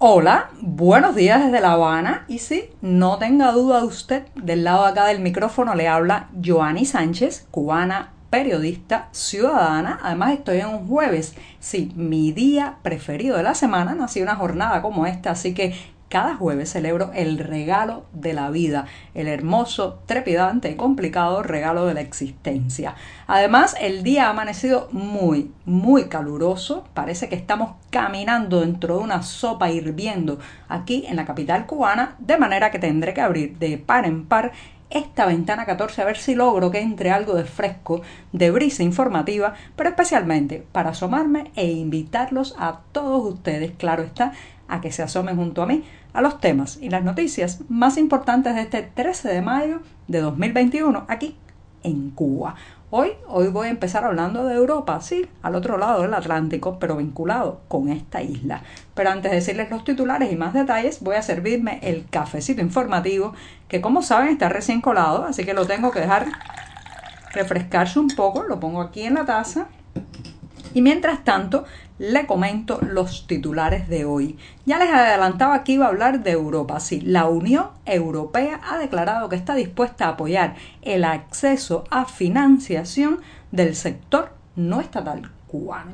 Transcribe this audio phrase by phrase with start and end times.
[0.00, 4.90] Hola, buenos días desde La Habana y sí, no tenga duda usted, del lado de
[4.90, 9.98] acá del micrófono le habla Joanny Sánchez, cubana, periodista, ciudadana.
[10.00, 14.82] Además estoy en un jueves, sí, mi día preferido de la semana, nací una jornada
[14.82, 15.74] como esta, así que
[16.08, 21.94] cada jueves celebro el regalo de la vida, el hermoso, trepidante y complicado regalo de
[21.94, 22.94] la existencia.
[23.26, 26.84] Además, el día ha amanecido muy, muy caluroso.
[26.94, 30.38] Parece que estamos caminando dentro de una sopa hirviendo
[30.68, 34.52] aquí en la capital cubana, de manera que tendré que abrir de par en par
[34.90, 38.02] esta ventana 14 a ver si logro que entre algo de fresco,
[38.32, 44.32] de brisa informativa, pero especialmente para asomarme e invitarlos a todos ustedes, claro está,
[44.68, 48.54] a que se asomen junto a mí a los temas y las noticias más importantes
[48.54, 51.36] de este 13 de mayo de 2021 aquí
[51.82, 52.54] en Cuba.
[52.90, 56.96] Hoy, hoy voy a empezar hablando de Europa, sí, al otro lado del Atlántico, pero
[56.96, 58.62] vinculado con esta isla.
[58.94, 63.34] Pero antes de decirles los titulares y más detalles, voy a servirme el cafecito informativo,
[63.68, 66.28] que como saben está recién colado, así que lo tengo que dejar
[67.34, 69.66] refrescarse un poco, lo pongo aquí en la taza.
[70.74, 71.64] Y mientras tanto,
[71.98, 74.38] le comento los titulares de hoy.
[74.66, 76.78] Ya les adelantaba que iba a hablar de Europa.
[76.80, 83.20] Sí, la Unión Europea ha declarado que está dispuesta a apoyar el acceso a financiación
[83.50, 85.30] del sector no estatal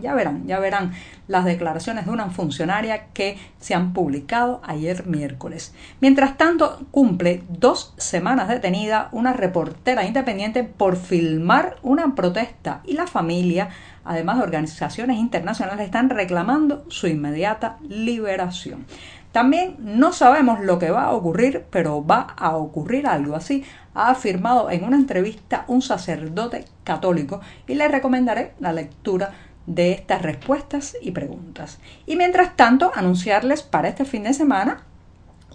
[0.03, 0.93] Ya verán, ya verán
[1.29, 5.75] las declaraciones de una funcionaria que se han publicado ayer miércoles.
[6.01, 13.07] Mientras tanto, cumple dos semanas detenida una reportera independiente por filmar una protesta y la
[13.07, 13.71] familia
[14.05, 18.87] además de organizaciones internacionales, están reclamando su inmediata liberación.
[19.33, 23.65] También no sabemos lo que va a ocurrir, pero va a ocurrir algo así,
[23.95, 29.33] ha afirmado en una entrevista un sacerdote católico y le recomendaré la lectura
[29.67, 31.79] de estas respuestas y preguntas.
[32.07, 34.85] Y mientras tanto, anunciarles para este fin de semana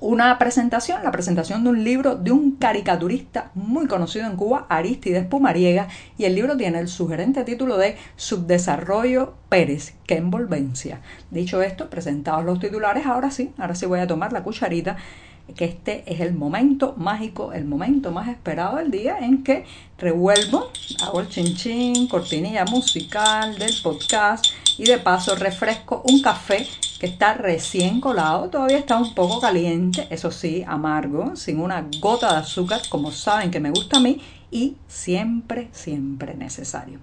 [0.01, 5.25] una presentación, la presentación de un libro de un caricaturista muy conocido en Cuba, Aristides
[5.25, 11.01] Pumariega, y el libro tiene el sugerente título de Subdesarrollo Pérez, qué envolvencia.
[11.31, 14.95] Dicho esto, presentados los titulares, ahora sí, ahora sí voy a tomar la cucharita
[15.55, 19.65] que este es el momento mágico, el momento más esperado del día en que
[19.97, 20.71] revuelvo,
[21.01, 24.45] hago el chinchín, cortinilla musical del podcast
[24.77, 26.65] y de paso refresco un café
[26.99, 32.33] que está recién colado, todavía está un poco caliente, eso sí, amargo, sin una gota
[32.33, 34.21] de azúcar, como saben que me gusta a mí,
[34.51, 36.99] y siempre, siempre necesario.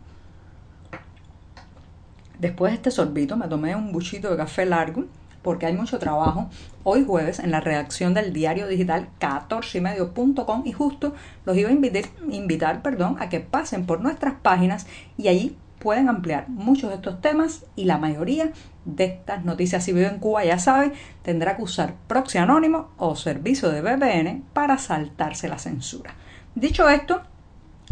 [2.39, 5.07] Después de este sorbito me tomé un buchito de café largo
[5.47, 6.51] porque hay mucho trabajo
[6.83, 11.15] hoy jueves en la redacción del diario digital 14ymedio.com y justo
[11.45, 16.09] los iba a invitar, invitar perdón, a que pasen por nuestras páginas y allí pueden
[16.09, 18.51] ampliar muchos de estos temas y la mayoría
[18.87, 19.85] de estas noticias.
[19.85, 24.43] Si vive en Cuba, ya sabe, tendrá que usar proxy anónimo o servicio de VPN
[24.53, 26.13] para saltarse la censura.
[26.57, 27.23] Dicho esto,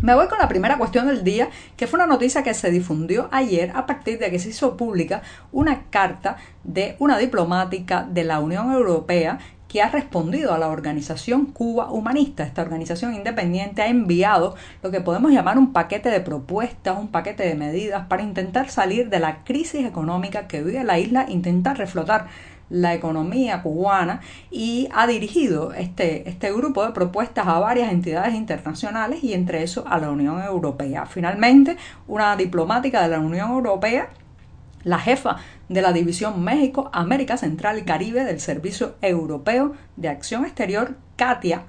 [0.05, 1.49] me voy con la primera cuestión del día,
[1.79, 5.23] que fue una noticia que se difundió ayer a partir de que se hizo pública
[5.51, 11.47] una carta de una diplomática de la Unión Europea que ha respondido a la organización
[11.47, 12.45] Cuba Humanista.
[12.45, 17.45] Esta organización independiente ha enviado lo que podemos llamar un paquete de propuestas, un paquete
[17.45, 22.27] de medidas para intentar salir de la crisis económica que vive la isla, intentar reflotar
[22.71, 24.21] la economía cubana
[24.51, 29.85] y ha dirigido este, este grupo de propuestas a varias entidades internacionales y entre eso
[29.89, 31.07] a la Unión Europea.
[31.07, 31.77] Finalmente,
[32.07, 34.09] una diplomática de la Unión Europea
[34.85, 35.37] la jefa
[35.69, 41.63] de la División México, América Central y Caribe del Servicio Europeo de Acción Exterior, Katia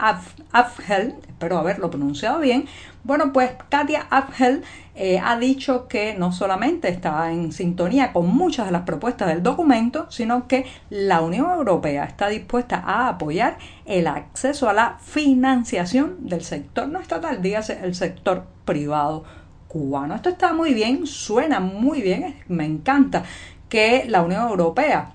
[0.51, 2.66] Afgel, espero haberlo pronunciado bien.
[3.03, 4.63] Bueno, pues Katia Afgel
[4.95, 9.44] eh, ha dicho que no solamente está en sintonía con muchas de las propuestas del
[9.44, 16.27] documento, sino que la Unión Europea está dispuesta a apoyar el acceso a la financiación
[16.27, 19.23] del sector no estatal, dígase el sector privado
[19.67, 20.16] cubano.
[20.16, 23.23] Esto está muy bien, suena muy bien, me encanta
[23.69, 25.14] que la Unión Europea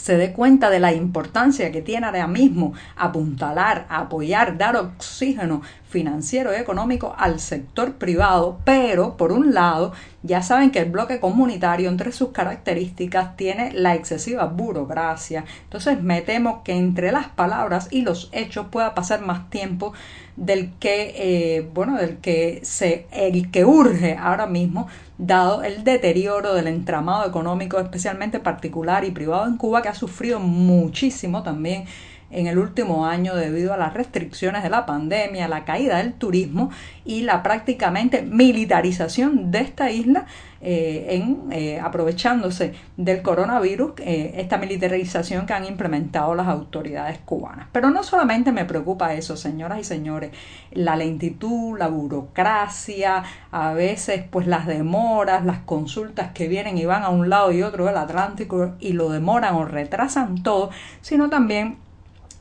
[0.00, 6.52] se dé cuenta de la importancia que tiene ahora mismo apuntalar, apoyar, dar oxígeno financiero
[6.52, 9.92] y económico al sector privado, pero por un lado
[10.22, 16.22] ya saben que el bloque comunitario entre sus características tiene la excesiva burocracia, entonces me
[16.22, 19.92] temo que entre las palabras y los hechos pueda pasar más tiempo
[20.36, 24.88] del que eh, bueno del que se el que urge ahora mismo
[25.18, 30.38] dado el deterioro del entramado económico especialmente particular y privado en Cuba que ha sufrido
[30.40, 31.84] muchísimo también
[32.30, 36.70] en el último año debido a las restricciones de la pandemia, la caída del turismo
[37.04, 40.26] y la prácticamente militarización de esta isla
[40.62, 47.68] eh, en eh, aprovechándose del coronavirus, eh, esta militarización que han implementado las autoridades cubanas.
[47.72, 50.32] Pero no solamente me preocupa eso, señoras y señores,
[50.72, 57.04] la lentitud, la burocracia, a veces pues las demoras, las consultas que vienen y van
[57.04, 60.68] a un lado y otro del Atlántico y lo demoran o retrasan todo,
[61.00, 61.78] sino también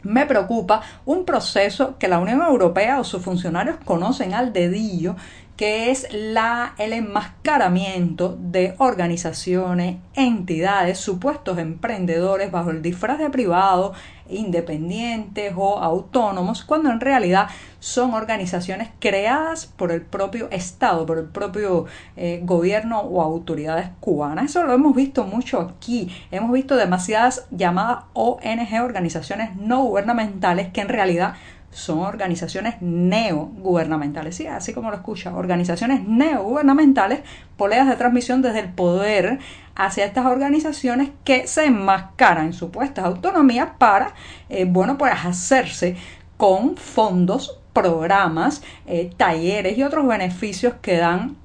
[0.03, 5.15] me preocupa un proceso que la Unión Europea o sus funcionarios conocen al dedillo
[5.59, 13.91] que es la, el enmascaramiento de organizaciones, entidades, supuestos emprendedores bajo el disfraz de privado,
[14.29, 17.49] independientes o autónomos, cuando en realidad
[17.81, 24.45] son organizaciones creadas por el propio Estado, por el propio eh, gobierno o autoridades cubanas.
[24.51, 26.09] Eso lo hemos visto mucho aquí.
[26.31, 31.33] Hemos visto demasiadas llamadas ONG, organizaciones no gubernamentales, que en realidad
[31.71, 37.21] son organizaciones neogubernamentales, sí, así como lo escucha, organizaciones neogubernamentales,
[37.57, 39.39] poleas de transmisión desde el poder
[39.75, 44.13] hacia estas organizaciones que se enmascaran en supuestas autonomías para,
[44.49, 45.95] eh, bueno, pues hacerse
[46.37, 51.37] con fondos, programas, eh, talleres y otros beneficios que dan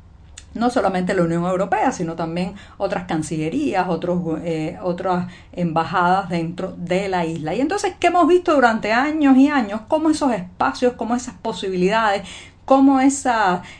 [0.55, 7.09] no solamente la Unión Europea, sino también otras cancillerías, otros, eh, otras embajadas dentro de
[7.09, 7.55] la isla.
[7.55, 9.83] Y entonces, ¿qué hemos visto durante años y años?
[9.89, 12.23] Cómo esos espacios, cómo esas posibilidades
[12.65, 13.11] cómo eh,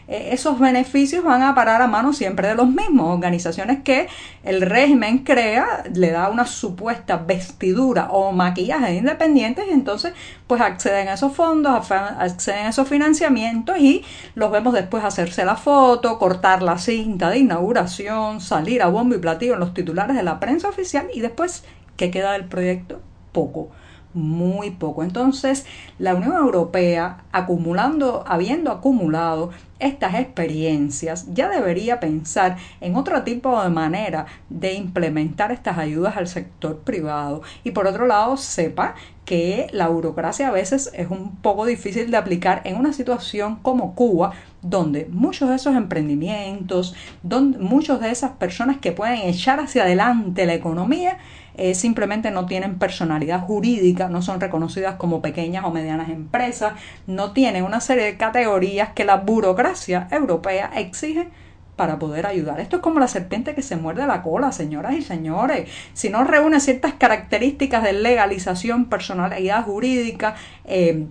[0.09, 4.09] esos beneficios van a parar a mano siempre de los mismos, organizaciones que
[4.43, 10.13] el régimen crea, le da una supuesta vestidura o maquillaje de independientes y entonces
[10.47, 14.05] pues acceden a esos fondos, acceden a esos financiamientos y
[14.35, 19.19] los vemos después hacerse la foto, cortar la cinta de inauguración, salir a bombo y
[19.19, 21.65] platillo en los titulares de la prensa oficial y después,
[21.97, 23.01] ¿qué queda del proyecto?
[23.33, 23.71] Poco
[24.15, 25.03] muy poco.
[25.03, 25.67] Entonces,
[25.99, 33.69] la Unión Europea, acumulando, habiendo acumulado estas experiencias, ya debería pensar en otro tipo de
[33.69, 37.43] manera de implementar estas ayudas al sector privado.
[37.65, 38.95] Y por otro lado, sepa
[39.25, 43.95] que la burocracia a veces es un poco difícil de aplicar en una situación como
[43.95, 44.33] Cuba,
[44.63, 50.47] donde muchos de esos emprendimientos, donde muchas de esas personas que pueden echar hacia adelante
[50.47, 51.19] la economía,
[51.57, 56.75] eh, simplemente no tienen personalidad jurídica, no son reconocidas como pequeñas o medianas empresas,
[57.07, 61.29] no tienen una serie de categorías que la burocracia europea exige
[61.77, 62.61] para poder ayudar.
[62.61, 65.69] Esto es como la serpiente que se muerde la cola, señoras y señores.
[65.93, 71.07] Si no reúne ciertas características de legalización, personalidad jurídica, eh,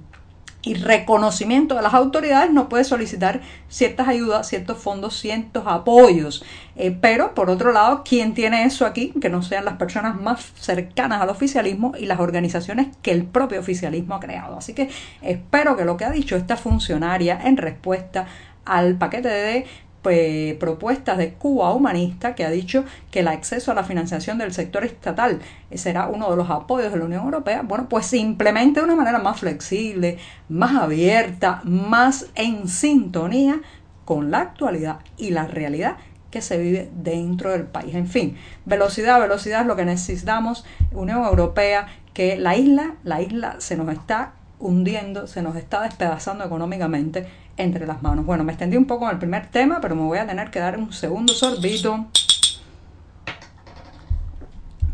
[0.65, 6.43] y reconocimiento de las autoridades no puede solicitar ciertas ayudas, ciertos fondos, ciertos apoyos.
[6.75, 9.13] Eh, pero, por otro lado, ¿quién tiene eso aquí?
[9.21, 13.59] Que no sean las personas más cercanas al oficialismo y las organizaciones que el propio
[13.59, 14.57] oficialismo ha creado.
[14.57, 14.89] Así que
[15.21, 18.27] espero que lo que ha dicho esta funcionaria en respuesta
[18.65, 19.65] al paquete de
[20.03, 24.53] pues, propuestas de Cuba Humanista que ha dicho que el acceso a la financiación del
[24.53, 25.39] sector estatal
[25.73, 29.19] será uno de los apoyos de la Unión Europea, bueno, pues simplemente de una manera
[29.19, 30.17] más flexible,
[30.49, 33.61] más abierta, más en sintonía
[34.05, 35.97] con la actualidad y la realidad
[36.29, 37.95] que se vive dentro del país.
[37.95, 40.65] En fin, velocidad, velocidad es lo que necesitamos.
[40.91, 44.33] Unión Europea, que la isla, la isla se nos está
[44.63, 47.27] hundiendo, se nos está despedazando económicamente
[47.57, 48.25] entre las manos.
[48.25, 50.59] Bueno, me extendí un poco en el primer tema, pero me voy a tener que
[50.59, 52.07] dar un segundo sorbito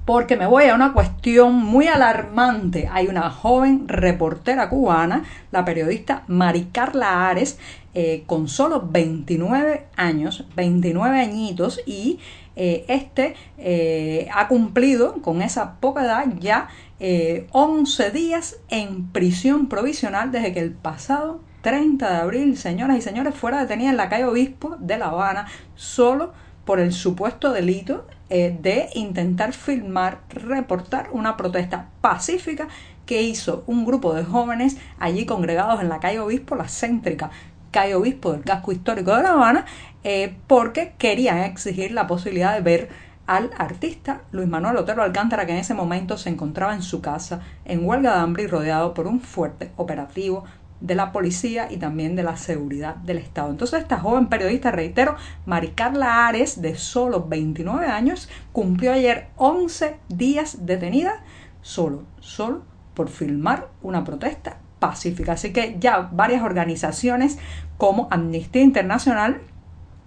[0.09, 2.89] porque me voy a una cuestión muy alarmante.
[2.91, 7.59] Hay una joven reportera cubana, la periodista Maricarla Ares,
[7.93, 12.17] eh, con solo 29 años, 29 añitos, y
[12.55, 16.69] eh, este eh, ha cumplido con esa poca edad ya
[17.51, 23.35] 11 días en prisión provisional desde que el pasado 30 de abril, señoras y señores,
[23.35, 26.33] fuera detenida en la calle Obispo de La Habana, solo
[26.69, 32.67] por el supuesto delito eh, de intentar filmar, reportar una protesta pacífica
[33.07, 37.31] que hizo un grupo de jóvenes allí congregados en la calle Obispo, la céntrica
[37.71, 39.65] calle Obispo del casco histórico de La Habana,
[40.03, 42.89] eh, porque querían exigir la posibilidad de ver
[43.25, 47.41] al artista Luis Manuel Otero Alcántara, que en ese momento se encontraba en su casa
[47.65, 50.43] en huelga de hambre y rodeado por un fuerte operativo
[50.81, 53.49] de la policía y también de la seguridad del Estado.
[53.49, 60.65] Entonces esta joven periodista, reitero, Maricarla Ares, de solo 29 años, cumplió ayer 11 días
[60.65, 61.23] detenida
[61.61, 65.33] solo, solo por filmar una protesta pacífica.
[65.33, 67.37] Así que ya varias organizaciones
[67.77, 69.41] como Amnistía Internacional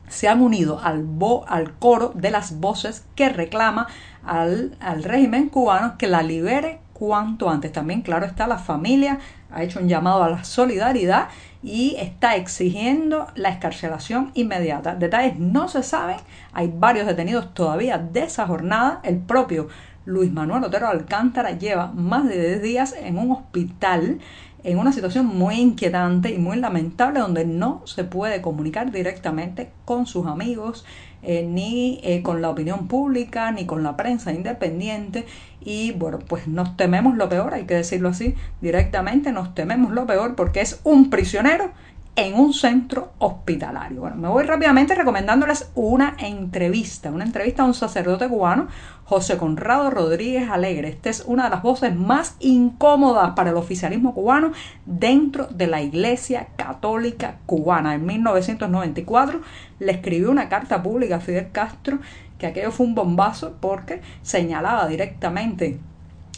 [0.08, 1.06] se han unido al,
[1.46, 3.86] al coro de las voces que reclama
[4.24, 7.72] al, al régimen cubano que la libere cuanto antes.
[7.72, 9.18] También, claro está, la familia
[9.52, 11.28] ha hecho un llamado a la solidaridad
[11.62, 14.94] y está exigiendo la escarcelación inmediata.
[14.94, 16.16] Detalles no se saben,
[16.52, 19.00] hay varios detenidos todavía de esa jornada.
[19.04, 19.68] El propio
[20.04, 24.18] Luis Manuel Otero Alcántara lleva más de 10 días en un hospital
[24.64, 30.06] en una situación muy inquietante y muy lamentable donde no se puede comunicar directamente con
[30.06, 30.84] sus amigos,
[31.22, 35.26] eh, ni eh, con la opinión pública, ni con la prensa independiente.
[35.60, 40.06] Y bueno, pues nos tememos lo peor, hay que decirlo así directamente, nos tememos lo
[40.06, 41.72] peor porque es un prisionero
[42.14, 44.02] en un centro hospitalario.
[44.02, 48.68] Bueno, me voy rápidamente recomendándoles una entrevista, una entrevista a un sacerdote cubano,
[49.04, 50.88] José Conrado Rodríguez Alegre.
[50.88, 54.52] Esta es una de las voces más incómodas para el oficialismo cubano
[54.84, 57.94] dentro de la Iglesia Católica Cubana.
[57.94, 59.40] En 1994
[59.78, 61.98] le escribió una carta pública a Fidel Castro
[62.38, 65.78] que aquello fue un bombazo porque señalaba directamente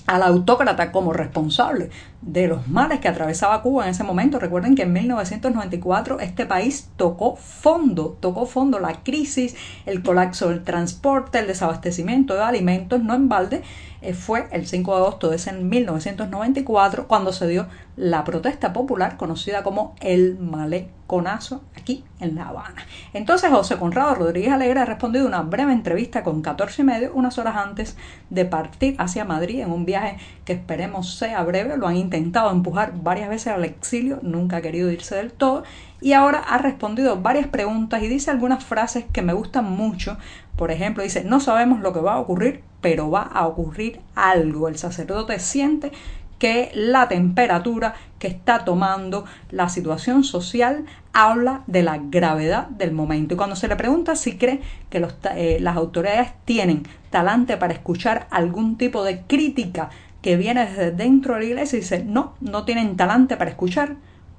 [0.06, 4.38] al autócrata como responsable de los males que atravesaba Cuba en ese momento.
[4.38, 9.56] Recuerden que en 1994 este país tocó fondo, tocó fondo la crisis,
[9.86, 13.62] el colapso del transporte, el desabastecimiento de alimentos, no en balde.
[14.04, 19.16] Eh, fue el 5 de agosto de ese 1994 cuando se dio la protesta popular
[19.16, 22.84] conocida como el maleconazo aquí en La Habana.
[23.14, 27.38] Entonces José Conrado Rodríguez Alegre ha respondido una breve entrevista con 14 y medio, unas
[27.38, 27.96] horas antes
[28.28, 31.78] de partir hacia Madrid en un viaje que esperemos sea breve.
[31.78, 35.64] Lo han intentado empujar varias veces al exilio, nunca ha querido irse del todo
[36.00, 40.18] y ahora ha respondido varias preguntas y dice algunas frases que me gustan mucho.
[40.56, 44.68] Por ejemplo, dice, no sabemos lo que va a ocurrir, pero va a ocurrir algo.
[44.68, 45.92] El sacerdote siente
[46.38, 53.34] que la temperatura que está tomando la situación social habla de la gravedad del momento.
[53.34, 54.60] Y cuando se le pregunta si cree
[54.90, 60.90] que eh, las autoridades tienen talante para escuchar algún tipo de crítica que viene desde
[60.90, 63.96] dentro de la iglesia, dice, no, no tienen talante para escuchar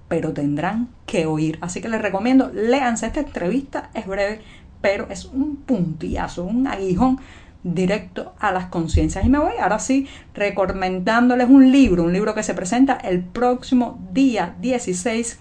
[0.08, 1.58] pero tendrán que oír.
[1.62, 4.42] Así que les recomiendo, léanse esta entrevista, es breve,
[4.82, 7.20] pero es un puntillazo, un aguijón
[7.64, 9.26] directo a las conciencias.
[9.26, 14.00] Y me voy ahora sí recomendándoles un libro, un libro que se presenta el próximo
[14.12, 15.40] día 16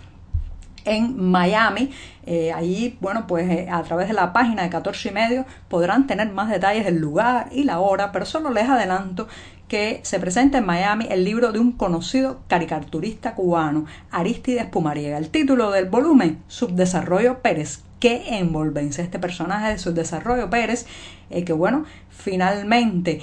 [0.87, 1.91] en Miami.
[2.27, 6.07] Eh, allí, bueno, pues eh, a través de la página de 14 y medio podrán
[6.07, 9.29] tener más detalles del lugar y la hora, pero solo les adelanto
[9.69, 15.19] que se presenta en Miami el libro de un conocido caricaturista cubano, Aristides Pumariega.
[15.19, 17.81] El título del volumen, Subdesarrollo Pérez.
[18.01, 20.87] Qué envolvencia este personaje de Subdesarrollo Pérez,
[21.31, 23.23] eh, que bueno, finalmente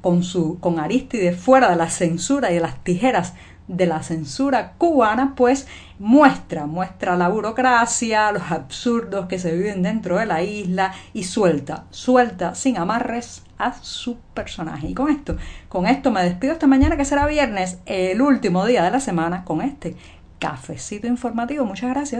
[0.00, 3.34] con, su, con Aristides fuera de la censura y de las tijeras
[3.68, 5.68] de la censura cubana, pues
[6.00, 11.84] muestra, muestra la burocracia, los absurdos que se viven dentro de la isla y suelta,
[11.90, 14.88] suelta sin amarres a su personaje.
[14.88, 15.36] Y con esto,
[15.68, 19.44] con esto me despido esta mañana que será viernes, el último día de la semana,
[19.44, 19.96] con este
[20.38, 21.64] cafecito informativo.
[21.64, 22.18] Muchas gracias.